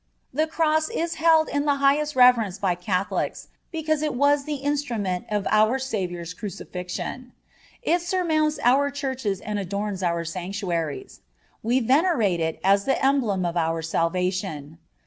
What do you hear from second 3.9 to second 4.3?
it